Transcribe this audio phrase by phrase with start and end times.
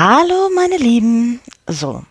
[0.00, 1.40] Hallo, meine Lieben.
[1.66, 2.04] So.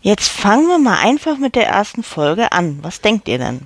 [0.00, 2.80] Jetzt fangen wir mal einfach mit der ersten Folge an.
[2.82, 3.64] Was denkt ihr denn?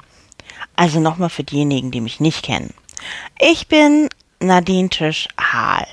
[0.76, 2.74] Also nochmal für diejenigen, die mich nicht kennen.
[3.40, 4.10] Ich bin
[4.40, 5.86] Nadine Tisch Hahl.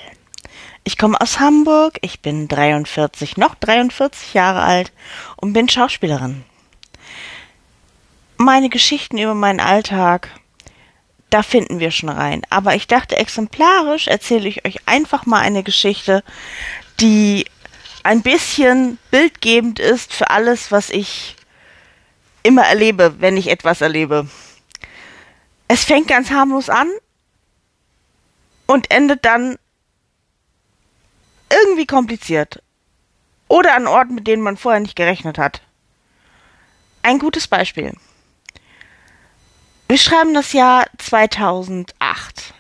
[0.84, 4.91] Ich komme aus Hamburg, ich bin 43, noch 43 Jahre alt
[5.38, 6.43] und bin Schauspielerin.
[8.36, 10.27] Meine Geschichten über meinen Alltag,
[11.29, 12.41] da finden wir schon rein.
[12.50, 16.25] Aber ich dachte, exemplarisch erzähle ich euch einfach mal eine Geschichte,
[17.00, 17.45] die
[18.03, 21.35] ein bisschen bildgebend ist für alles, was ich
[22.44, 24.27] immer erlebe, wenn ich etwas erlebe.
[25.67, 26.90] Es fängt ganz harmlos an
[28.66, 29.57] und endet dann
[31.49, 32.62] irgendwie kompliziert.
[33.48, 35.62] Oder an Orten, mit denen man vorher nicht gerechnet hat.
[37.02, 37.93] Ein gutes Beispiel.
[39.88, 42.54] Wir schreiben das Jahr 2008.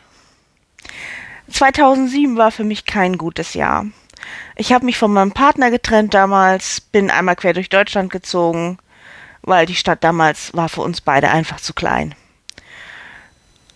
[1.51, 3.85] 2007 war für mich kein gutes Jahr.
[4.59, 8.77] Ich habe mich von meinem Partner getrennt damals, bin einmal quer durch Deutschland gezogen,
[9.41, 12.13] weil die Stadt damals war für uns beide einfach zu klein.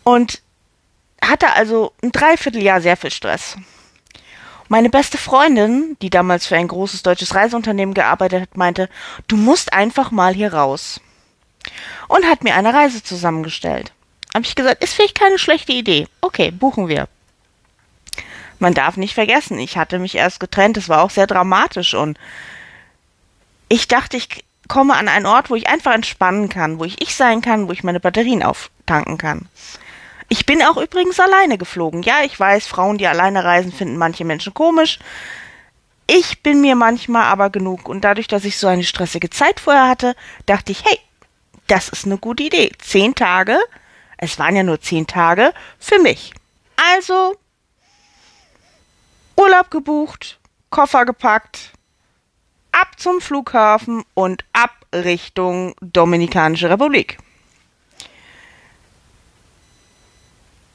[0.04, 0.42] Und
[1.24, 3.56] hatte also ein Dreivierteljahr sehr viel Stress.
[4.68, 8.90] Meine beste Freundin, die damals für ein großes deutsches Reiseunternehmen gearbeitet hat, meinte,
[9.30, 11.00] du musst einfach mal hier raus.
[12.10, 13.94] Und hat mir eine Reise zusammengestellt.
[14.34, 16.10] Habe ich gesagt, ist vielleicht keine schlechte Idee.
[16.20, 17.08] Okay, buchen wir
[18.64, 22.18] man darf nicht vergessen, ich hatte mich erst getrennt, es war auch sehr dramatisch und
[23.70, 27.14] ich dachte, ich komme an einen Ort, wo ich einfach entspannen kann, wo ich ich
[27.14, 29.50] sein kann, wo ich meine Batterien auftanken kann.
[30.30, 32.02] Ich bin auch übrigens alleine geflogen.
[32.02, 34.98] Ja, ich weiß, Frauen, die alleine reisen, finden manche Menschen komisch.
[36.08, 39.90] Ich bin mir manchmal aber genug und dadurch, dass ich so eine stressige Zeit vorher
[39.90, 40.98] hatte, dachte ich, hey,
[41.68, 42.72] das ist eine gute Idee.
[42.80, 43.60] Zehn Tage,
[44.18, 46.34] es waren ja nur zehn Tage, für mich.
[46.96, 47.36] Also
[49.36, 50.40] Urlaub gebucht,
[50.70, 51.72] Koffer gepackt,
[52.72, 57.18] ab zum Flughafen und ab Richtung Dominikanische Republik.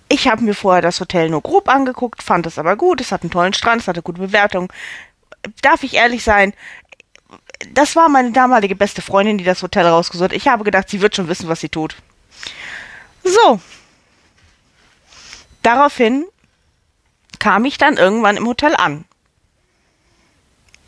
[0.09, 3.23] Ich habe mir vorher das Hotel nur grob angeguckt, fand es aber gut, es hat
[3.23, 4.73] einen tollen Strand, es hatte gute Bewertung.
[5.61, 6.55] Darf ich ehrlich sein,
[7.73, 10.37] das war meine damalige beste Freundin, die das Hotel rausgesucht hat.
[10.37, 11.97] Ich habe gedacht, sie wird schon wissen, was sie tut.
[13.23, 13.61] So.
[15.63, 16.27] Daraufhin
[17.39, 19.05] kam ich dann irgendwann im Hotel an.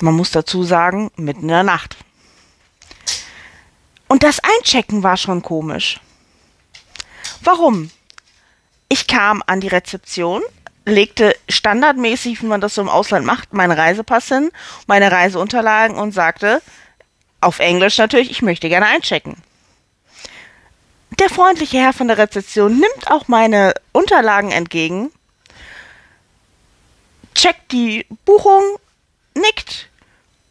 [0.01, 1.97] Man muss dazu sagen, mitten in der Nacht.
[4.09, 6.01] Und das Einchecken war schon komisch.
[7.43, 7.91] Warum?
[8.89, 10.43] Ich kam an die Rezeption,
[10.85, 14.51] legte standardmäßig, wie man das so im Ausland macht, meinen Reisepass hin,
[14.87, 16.61] meine Reiseunterlagen und sagte,
[17.41, 19.37] auf Englisch natürlich, ich möchte gerne einchecken.
[21.19, 25.11] Der freundliche Herr von der Rezeption nimmt auch meine Unterlagen entgegen
[27.41, 28.63] checkt die Buchung,
[29.35, 29.89] nickt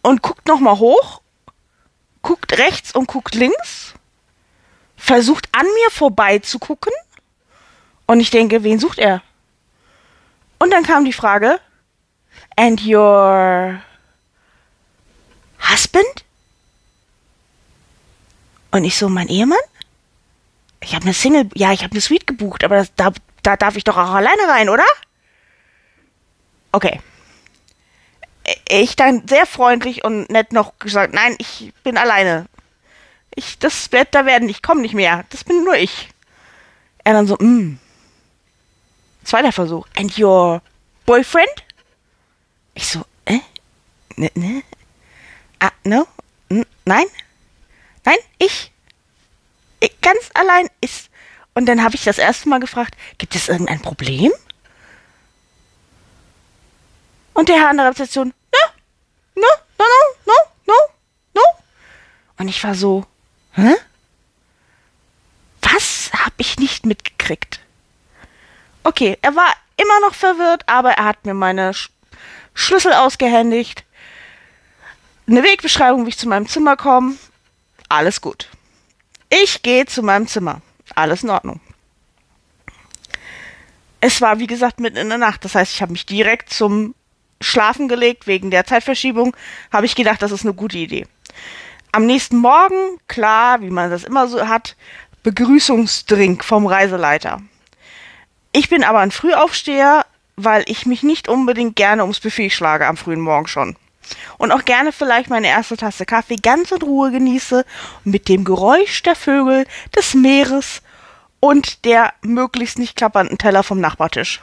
[0.01, 1.21] und guckt nochmal hoch,
[2.23, 3.93] guckt rechts und guckt links,
[4.97, 6.91] versucht an mir vorbei zu gucken
[8.07, 9.21] und ich denke, wen sucht er?
[10.57, 11.59] Und dann kam die Frage,
[12.55, 13.79] and your
[15.71, 16.25] husband?
[18.71, 19.59] Und ich so, mein Ehemann?
[20.81, 23.11] Ich habe eine Single, ja, ich habe eine Suite gebucht, aber das, da,
[23.43, 24.85] da darf ich doch auch alleine rein, oder?
[26.71, 26.99] Okay.
[28.67, 32.47] Ich dann sehr freundlich und nett noch gesagt, nein, ich bin alleine.
[33.35, 35.25] Ich, das wird da werden, ich komme nicht mehr.
[35.29, 36.09] Das bin nur ich.
[37.03, 37.79] Er dann so, mm.
[39.23, 39.87] Zweiter Versuch.
[39.95, 40.61] And your
[41.05, 41.63] boyfriend?
[42.73, 43.39] Ich so, äh?
[44.15, 44.63] Ne, ne?
[45.59, 46.07] Ah, no?
[46.49, 47.05] N nein?
[48.05, 48.71] Nein, ich?
[49.79, 51.09] ich ganz allein ist.
[51.53, 54.31] Und dann habe ich das erste Mal gefragt, gibt es irgendein Problem?
[57.39, 58.59] Und der Herr an der Rezeption, no,
[59.33, 59.85] no, no,
[60.25, 60.33] no,
[60.65, 60.73] no,
[61.35, 61.41] no.
[62.37, 63.05] Und ich war so,
[63.53, 63.75] hä?
[65.61, 67.61] Was hab ich nicht mitgekriegt?
[68.83, 71.91] Okay, er war immer noch verwirrt, aber er hat mir meine Sch
[72.55, 73.85] Schlüssel ausgehändigt.
[75.25, 77.15] Eine Wegbeschreibung, wie ich zu meinem Zimmer komme.
[77.87, 78.49] Alles gut.
[79.29, 80.61] Ich gehe zu meinem Zimmer.
[80.93, 81.61] Alles in Ordnung.
[84.01, 85.45] Es war, wie gesagt, mitten in der Nacht.
[85.45, 86.95] Das heißt, ich habe mich direkt zum
[87.41, 89.35] schlafen gelegt wegen der Zeitverschiebung,
[89.71, 91.07] habe ich gedacht, das ist eine gute Idee.
[91.91, 94.75] Am nächsten Morgen, klar, wie man das immer so hat,
[95.23, 97.41] Begrüßungsdrink vom Reiseleiter.
[98.51, 100.05] Ich bin aber ein Frühaufsteher,
[100.35, 103.75] weil ich mich nicht unbedingt gerne ums Buffet schlage am frühen Morgen schon.
[104.37, 107.65] Und auch gerne vielleicht meine erste Tasse Kaffee ganz in Ruhe genieße
[108.03, 109.65] mit dem Geräusch der Vögel,
[109.95, 110.81] des Meeres
[111.39, 114.41] und der möglichst nicht klappernden Teller vom Nachbartisch.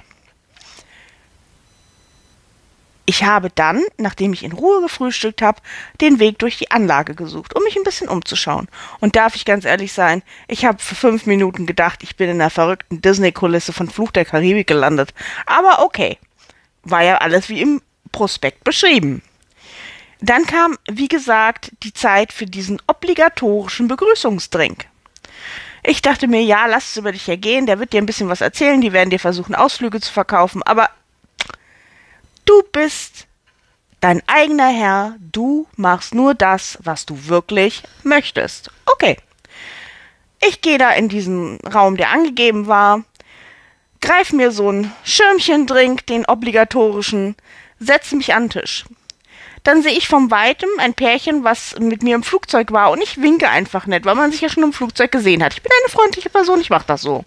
[3.09, 5.63] Ich habe dann, nachdem ich in Ruhe gefrühstückt habe,
[6.01, 8.67] den Weg durch die Anlage gesucht, um mich ein bisschen umzuschauen.
[8.99, 12.41] Und darf ich ganz ehrlich sein, ich habe für fünf Minuten gedacht, ich bin in
[12.41, 15.15] einer verrückten Disney-Kulisse von Fluch der Karibik gelandet.
[15.47, 16.19] Aber okay,
[16.83, 17.81] war ja alles wie im
[18.11, 19.23] Prospekt beschrieben.
[20.21, 24.87] Dann kam, wie gesagt, die Zeit für diesen obligatorischen Begrüßungsdrink.
[25.85, 28.41] Ich dachte mir, ja, lass es über dich ergehen, der wird dir ein bisschen was
[28.41, 30.91] erzählen, die werden dir versuchen, Ausflüge zu verkaufen, aber
[32.47, 33.27] Du bist
[34.01, 38.71] dein eigener Herr, du machst nur das, was du wirklich möchtest.
[38.87, 39.17] Okay.
[40.47, 43.03] Ich gehe da in diesen Raum, der angegeben war,
[44.01, 47.35] greif mir so ein Schirmchen-Drink, den obligatorischen,
[47.81, 48.85] setze mich an den Tisch.
[49.65, 53.21] Dann sehe ich vom Weitem ein Pärchen, was mit mir im Flugzeug war und ich
[53.21, 55.55] winke einfach nett, weil man sich ja schon im Flugzeug gesehen hat.
[55.55, 57.25] Ich bin eine freundliche Person, ich mache das so.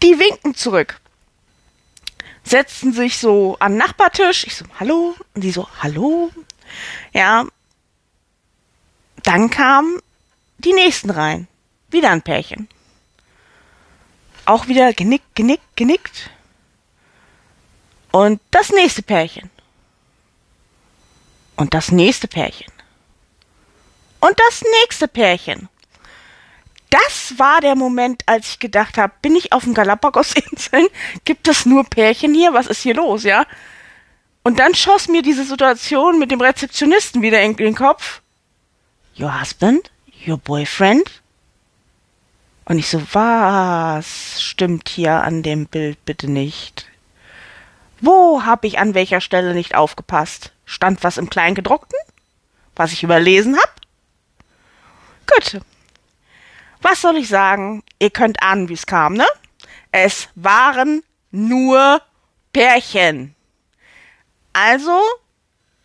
[0.00, 1.00] Die winken zurück
[2.50, 4.46] setzten sich so am Nachbartisch.
[4.46, 5.14] Ich so, hallo?
[5.34, 6.30] Und die so, hallo?
[7.12, 7.46] Ja.
[9.22, 10.00] Dann kamen
[10.58, 11.46] die nächsten rein.
[11.90, 12.68] Wieder ein Pärchen.
[14.46, 16.30] Auch wieder genickt, genickt, genickt.
[18.10, 19.50] Und das nächste Pärchen.
[21.56, 22.72] Und das nächste Pärchen.
[24.20, 25.68] Und das nächste Pärchen
[26.90, 30.86] das war der Moment, als ich gedacht habe, bin ich auf den Galapagos-Inseln?
[31.24, 32.52] Gibt es nur Pärchen hier?
[32.52, 33.46] Was ist hier los, ja?
[34.42, 38.22] Und dann schoss mir diese Situation mit dem Rezeptionisten wieder in den Kopf.
[39.18, 39.90] Your husband?
[40.26, 41.22] Your boyfriend?
[42.64, 46.86] Und ich so, was stimmt hier an dem Bild bitte nicht?
[48.00, 50.52] Wo habe ich an welcher Stelle nicht aufgepasst?
[50.64, 51.98] Stand was im Kleingedruckten?
[52.76, 53.74] Was ich überlesen hab?
[55.26, 55.60] Gut,
[56.82, 57.82] was soll ich sagen?
[57.98, 59.26] Ihr könnt ahnen, wie es kam, ne?
[59.92, 62.00] Es waren nur
[62.52, 63.34] Pärchen.
[64.52, 65.00] Also,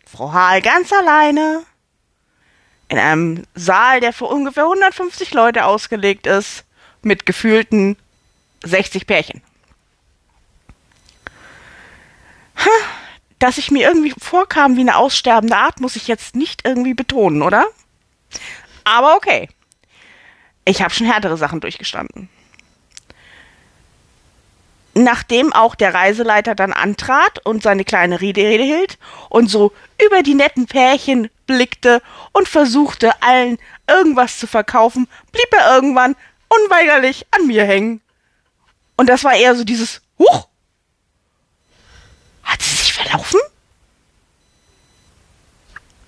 [0.06, 1.64] Frau Hahl ganz alleine
[2.88, 6.64] in einem Saal, der für ungefähr 150 Leute ausgelegt ist,
[7.02, 7.96] mit gefühlten
[8.64, 9.42] 60 Pärchen.
[13.38, 17.42] Dass ich mir irgendwie vorkam wie eine aussterbende Art, muss ich jetzt nicht irgendwie betonen,
[17.42, 17.66] oder?
[18.84, 19.48] Aber okay.
[20.68, 22.28] Ich habe schon härtere Sachen durchgestanden.
[24.94, 28.98] Nachdem auch der Reiseleiter dann antrat und seine kleine Rede hielt
[29.28, 29.72] und so
[30.04, 32.02] über die netten Pärchen blickte
[32.32, 36.16] und versuchte, allen irgendwas zu verkaufen, blieb er irgendwann
[36.48, 38.00] unweigerlich an mir hängen.
[38.96, 40.48] Und das war eher so dieses Huch!
[42.42, 43.38] Hat sie sich verlaufen?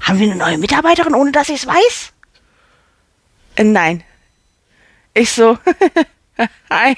[0.00, 2.12] Haben wir eine neue Mitarbeiterin, ohne dass ich es weiß?
[3.56, 4.02] Äh, nein,
[5.19, 5.59] ich so,
[6.70, 6.97] hi.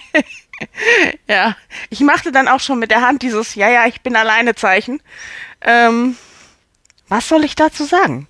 [1.28, 1.56] ja,
[1.88, 5.02] ich machte dann auch schon mit der Hand dieses Ja, ja, ich bin alleine Zeichen.
[5.62, 6.17] Ähm,
[7.08, 8.26] was soll ich dazu sagen?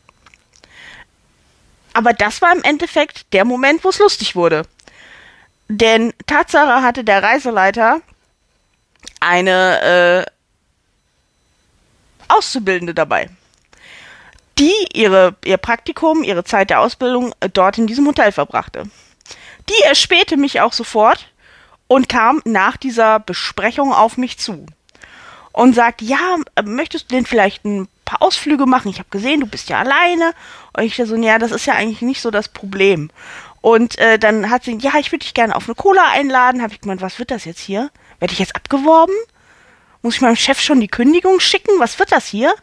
[1.93, 4.63] Aber das war im Endeffekt der Moment, wo es lustig wurde.
[5.69, 8.01] Denn Tatsache hatte der Reiseleiter
[9.21, 10.31] eine äh,
[12.29, 13.29] Auszubildende dabei,
[14.59, 18.85] die ihre, ihr Praktikum, ihre Zeit der Ausbildung äh, dort in diesem Hotel verbrachte.
[19.71, 21.29] Die erspähte mich auch sofort
[21.87, 24.67] und kam nach dieser Besprechung auf mich zu
[25.53, 28.91] und sagt, ja, möchtest du denn vielleicht ein paar Ausflüge machen?
[28.91, 30.33] Ich habe gesehen, du bist ja alleine.
[30.73, 33.11] Und ich so, ja, das ist ja eigentlich nicht so das Problem.
[33.61, 36.63] Und äh, dann hat sie, ja, ich würde dich gerne auf eine Cola einladen.
[36.63, 37.91] Habe ich gemeint, was wird das jetzt hier?
[38.19, 39.15] Werde ich jetzt abgeworben?
[40.03, 41.79] Muss ich meinem Chef schon die Kündigung schicken?
[41.79, 42.55] Was wird das hier?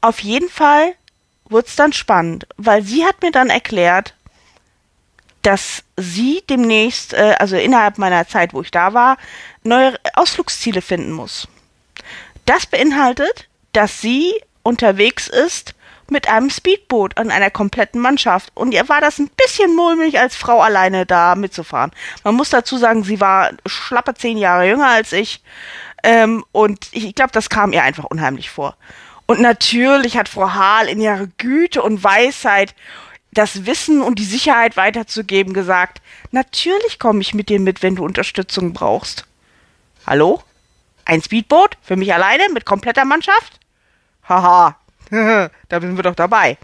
[0.00, 0.94] Auf jeden Fall
[1.44, 4.14] wurde es dann spannend, weil sie hat mir dann erklärt,
[5.42, 9.18] dass sie demnächst, äh, also innerhalb meiner Zeit, wo ich da war,
[9.64, 11.48] neue Ausflugsziele finden muss.
[12.46, 14.32] Das beinhaltet, dass sie
[14.62, 15.74] unterwegs ist
[16.08, 18.50] mit einem Speedboot und einer kompletten Mannschaft.
[18.54, 21.90] Und ihr war das ein bisschen mulmig, als Frau alleine da mitzufahren.
[22.22, 25.42] Man muss dazu sagen, sie war schlappe zehn Jahre jünger als ich.
[26.04, 28.76] Ähm, und ich glaube, das kam ihr einfach unheimlich vor.
[29.26, 32.74] Und natürlich hat Frau Hahl in ihrer Güte und Weisheit
[33.32, 38.04] das Wissen und die Sicherheit weiterzugeben, gesagt, natürlich komme ich mit dir mit, wenn du
[38.04, 39.24] Unterstützung brauchst.
[40.06, 40.42] Hallo?
[41.04, 41.78] Ein Speedboot?
[41.82, 42.44] Für mich alleine?
[42.52, 43.58] Mit kompletter Mannschaft?
[44.28, 44.76] Haha,
[45.10, 46.58] da sind wir doch dabei.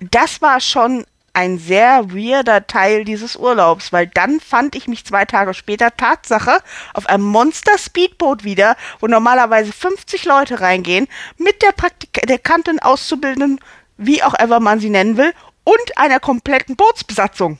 [0.00, 5.24] Das war schon ein sehr weirder Teil dieses Urlaubs, weil dann fand ich mich zwei
[5.24, 6.58] Tage später Tatsache
[6.94, 13.60] auf einem Monster Speedboot wieder, wo normalerweise 50 Leute reingehen, mit der Praktikantin Auszubildenden,
[13.96, 15.32] wie auch ever man sie nennen will,
[15.70, 17.58] und einer kompletten Bootsbesatzung.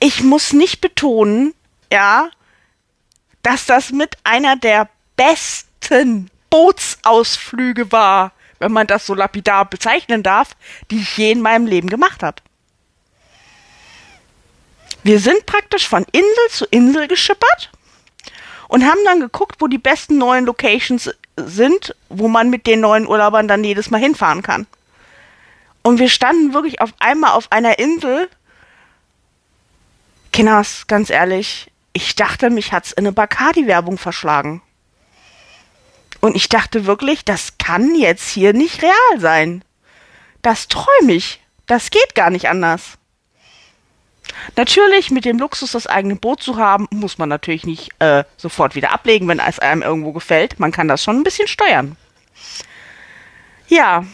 [0.00, 1.54] Ich muss nicht betonen,
[1.92, 2.30] ja,
[3.42, 10.56] dass das mit einer der besten Bootsausflüge war, wenn man das so lapidar bezeichnen darf,
[10.90, 12.42] die ich je in meinem Leben gemacht habe.
[15.04, 17.70] Wir sind praktisch von Insel zu Insel geschippert
[18.68, 23.06] und haben dann geguckt, wo die besten neuen Locations sind, wo man mit den neuen
[23.06, 24.66] Urlaubern dann jedes Mal hinfahren kann.
[25.82, 28.28] Und wir standen wirklich auf einmal auf einer Insel.
[30.32, 34.62] Kinders, ganz ehrlich, ich dachte, mich hat's in eine Bacardi-Werbung verschlagen.
[36.20, 39.64] Und ich dachte wirklich, das kann jetzt hier nicht real sein.
[40.42, 41.40] Das träume ich.
[41.66, 42.98] Das geht gar nicht anders.
[44.56, 48.74] Natürlich, mit dem Luxus, das eigene Boot zu haben, muss man natürlich nicht äh, sofort
[48.74, 50.58] wieder ablegen, wenn es einem irgendwo gefällt.
[50.58, 51.96] Man kann das schon ein bisschen steuern.
[53.68, 54.04] Ja.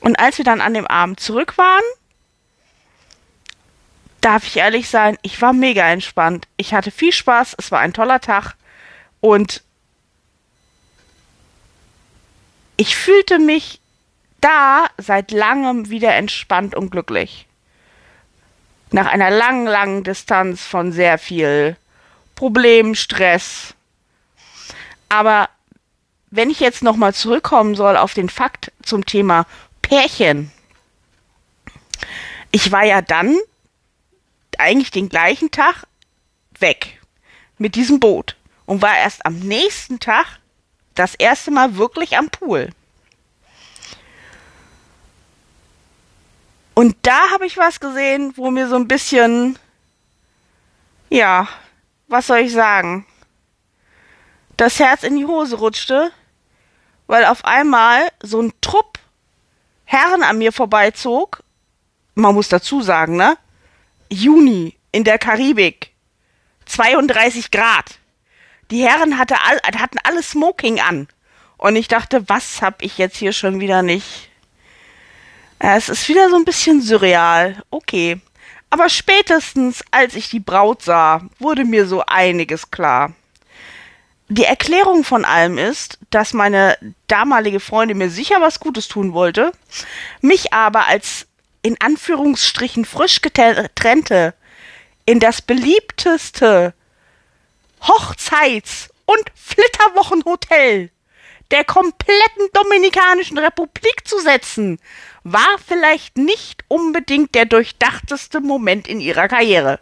[0.00, 1.82] Und als wir dann an dem Abend zurück waren,
[4.20, 6.48] darf ich ehrlich sein, ich war mega entspannt.
[6.56, 8.54] Ich hatte viel Spaß, es war ein toller Tag
[9.20, 9.62] und
[12.76, 13.80] ich fühlte mich
[14.40, 17.46] da seit langem wieder entspannt und glücklich.
[18.92, 21.76] Nach einer langen, langen Distanz von sehr viel
[22.34, 23.74] Problem, Stress.
[25.08, 25.48] Aber
[26.30, 29.46] wenn ich jetzt nochmal zurückkommen soll auf den Fakt zum Thema
[29.80, 30.50] Pärchen.
[32.50, 33.38] Ich war ja dann
[34.58, 35.86] eigentlich den gleichen Tag
[36.58, 37.00] weg
[37.58, 40.38] mit diesem Boot und war erst am nächsten Tag
[40.94, 42.70] das erste Mal wirklich am Pool.
[46.82, 49.56] Und da habe ich was gesehen, wo mir so ein bisschen,
[51.10, 51.46] ja,
[52.08, 53.06] was soll ich sagen,
[54.56, 56.10] das Herz in die Hose rutschte,
[57.06, 58.98] weil auf einmal so ein Trupp
[59.84, 61.44] Herren an mir vorbeizog.
[62.16, 63.38] Man muss dazu sagen, ne?
[64.10, 65.92] Juni in der Karibik.
[66.66, 68.00] 32 Grad.
[68.72, 71.06] Die Herren hatte all, hatten alle Smoking an.
[71.58, 74.31] Und ich dachte, was hab ich jetzt hier schon wieder nicht?
[75.64, 77.62] Es ist wieder so ein bisschen surreal.
[77.70, 78.20] Okay.
[78.68, 83.12] Aber spätestens, als ich die Braut sah, wurde mir so einiges klar.
[84.28, 86.76] Die Erklärung von allem ist, dass meine
[87.06, 89.52] damalige Freundin mir sicher was Gutes tun wollte,
[90.20, 91.28] mich aber als
[91.62, 94.34] in Anführungsstrichen frisch getrennte
[95.06, 96.74] in das beliebteste
[97.82, 100.90] Hochzeits- und Flitterwochenhotel
[101.52, 104.80] der kompletten Dominikanischen Republik zu setzen,
[105.24, 109.78] war vielleicht nicht unbedingt der durchdachteste Moment in ihrer Karriere.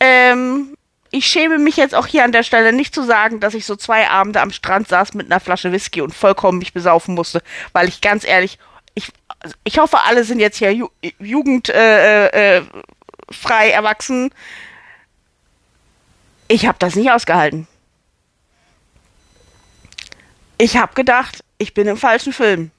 [0.00, 0.76] Ähm,
[1.10, 3.76] ich schäme mich jetzt auch hier an der Stelle nicht zu sagen, dass ich so
[3.76, 7.88] zwei Abende am Strand saß mit einer Flasche Whisky und vollkommen mich besaufen musste, weil
[7.88, 8.58] ich ganz ehrlich,
[8.94, 9.10] ich,
[9.64, 10.88] ich hoffe, alle sind jetzt hier ju
[11.18, 11.72] jugendfrei
[12.28, 14.30] äh, äh, erwachsen
[16.48, 17.66] ich habe das nicht ausgehalten.
[20.58, 22.70] Ich habe gedacht, ich bin im falschen Film.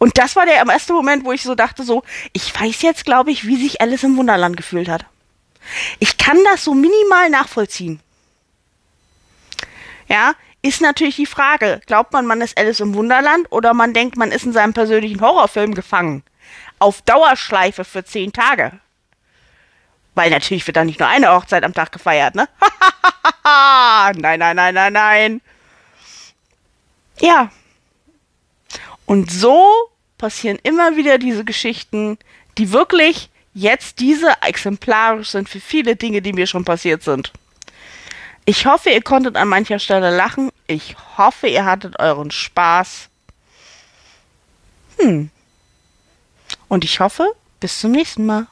[0.00, 2.02] Und das war der erste Moment, wo ich so dachte, so,
[2.32, 5.04] ich weiß jetzt, glaube ich, wie sich Alice im Wunderland gefühlt hat.
[5.98, 8.00] Ich kann das so minimal nachvollziehen.
[10.08, 14.16] Ja, ist natürlich die Frage, glaubt man, man ist Alice im Wunderland oder man denkt,
[14.16, 16.22] man ist in seinem persönlichen Horrorfilm gefangen.
[16.78, 18.80] Auf Dauerschleife für zehn Tage.
[20.14, 22.48] Weil natürlich wird da nicht nur eine Hochzeit am Tag gefeiert, ne?
[23.44, 25.40] nein, nein, nein, nein, nein.
[27.20, 27.50] Ja.
[29.04, 29.89] Und so
[30.20, 32.18] passieren immer wieder diese Geschichten,
[32.58, 37.32] die wirklich jetzt diese exemplarisch sind für viele Dinge, die mir schon passiert sind.
[38.44, 40.50] Ich hoffe, ihr konntet an mancher Stelle lachen.
[40.66, 43.08] Ich hoffe, ihr hattet euren Spaß.
[44.98, 45.30] Hm.
[46.68, 48.46] Und ich hoffe, bis zum nächsten Mal.